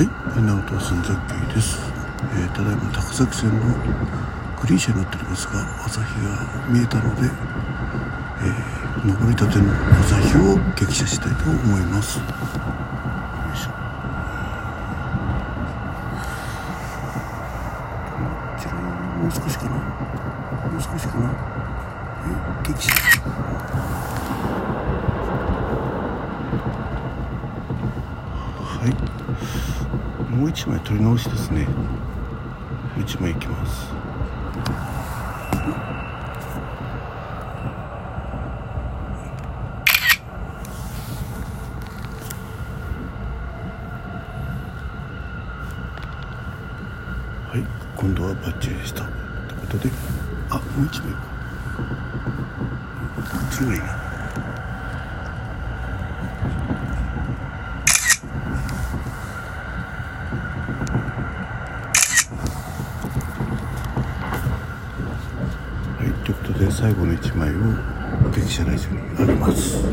[0.00, 0.08] はい、
[0.40, 1.12] 稲尾と寸崎
[1.54, 1.78] です、
[2.32, 3.56] えー、ただいま高崎線の
[4.56, 9.64] グリー車に乗っておりますが朝日が見えたので、えー、上りたての
[10.00, 12.16] 朝日を激写したいと思います。
[12.18, 13.72] よいしょ。
[18.56, 19.70] こちらもう少しかな。
[19.76, 21.30] もう少しかな。
[22.64, 23.49] え激写。
[28.80, 30.34] はい。
[30.34, 31.64] もう一枚取り直しですね。
[31.64, 31.70] も
[32.96, 33.92] う一枚いきます。
[47.50, 47.66] はい。
[47.96, 49.02] 今度はバッチリでした。
[49.02, 49.90] ということで。
[50.48, 51.18] あもう一枚こ
[53.46, 54.09] っちがいいな。
[66.00, 69.84] はいということで最後の1枚を激写ライジにあげます。